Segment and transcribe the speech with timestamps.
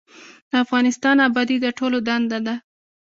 [0.49, 2.55] د افغانستان ابادي د ټولو دنده ده